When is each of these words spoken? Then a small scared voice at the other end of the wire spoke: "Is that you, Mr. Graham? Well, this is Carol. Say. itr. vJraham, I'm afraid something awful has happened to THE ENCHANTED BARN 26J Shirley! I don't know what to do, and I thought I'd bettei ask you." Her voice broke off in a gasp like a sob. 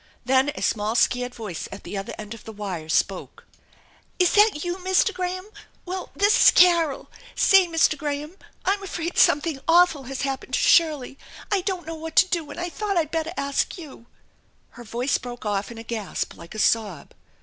Then 0.25 0.49
a 0.55 0.63
small 0.63 0.95
scared 0.95 1.35
voice 1.35 1.67
at 1.71 1.83
the 1.83 1.95
other 1.95 2.15
end 2.17 2.33
of 2.33 2.43
the 2.43 2.51
wire 2.51 2.89
spoke: 2.89 3.45
"Is 4.17 4.31
that 4.33 4.65
you, 4.65 4.77
Mr. 4.77 5.13
Graham? 5.13 5.47
Well, 5.85 6.09
this 6.15 6.45
is 6.45 6.49
Carol. 6.49 7.11
Say. 7.35 7.67
itr. 7.67 7.97
vJraham, 7.97 8.37
I'm 8.65 8.81
afraid 8.81 9.19
something 9.19 9.59
awful 9.67 10.05
has 10.05 10.23
happened 10.23 10.55
to 10.55 10.59
THE 10.59 10.63
ENCHANTED 10.63 10.91
BARN 10.99 10.99
26J 11.01 11.17
Shirley! 11.17 11.17
I 11.51 11.61
don't 11.61 11.85
know 11.85 11.93
what 11.93 12.15
to 12.15 12.25
do, 12.27 12.49
and 12.49 12.59
I 12.59 12.69
thought 12.69 12.97
I'd 12.97 13.11
bettei 13.11 13.33
ask 13.37 13.77
you." 13.77 14.07
Her 14.71 14.83
voice 14.83 15.19
broke 15.19 15.45
off 15.45 15.69
in 15.69 15.77
a 15.77 15.83
gasp 15.83 16.33
like 16.35 16.55
a 16.55 16.57
sob. 16.57 17.13